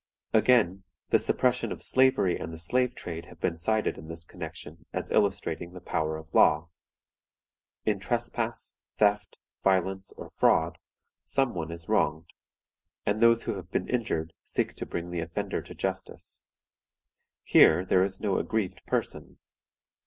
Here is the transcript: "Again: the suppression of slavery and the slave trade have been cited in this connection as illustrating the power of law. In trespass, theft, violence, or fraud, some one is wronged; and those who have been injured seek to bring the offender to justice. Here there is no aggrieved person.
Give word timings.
"Again: 0.33 0.83
the 1.11 1.19
suppression 1.19 1.71
of 1.71 1.83
slavery 1.83 2.35
and 2.39 2.51
the 2.51 2.57
slave 2.57 2.95
trade 2.95 3.25
have 3.25 3.39
been 3.39 3.55
cited 3.55 3.99
in 3.99 4.07
this 4.07 4.25
connection 4.25 4.87
as 4.91 5.11
illustrating 5.11 5.73
the 5.73 5.79
power 5.79 6.17
of 6.17 6.33
law. 6.33 6.69
In 7.85 7.99
trespass, 7.99 8.75
theft, 8.97 9.37
violence, 9.63 10.11
or 10.13 10.31
fraud, 10.31 10.79
some 11.23 11.53
one 11.53 11.69
is 11.71 11.87
wronged; 11.87 12.33
and 13.05 13.21
those 13.21 13.43
who 13.43 13.53
have 13.57 13.69
been 13.69 13.87
injured 13.87 14.33
seek 14.43 14.73
to 14.77 14.87
bring 14.87 15.11
the 15.11 15.19
offender 15.19 15.61
to 15.61 15.75
justice. 15.75 16.45
Here 17.43 17.85
there 17.85 18.03
is 18.03 18.19
no 18.19 18.39
aggrieved 18.39 18.83
person. 18.87 19.37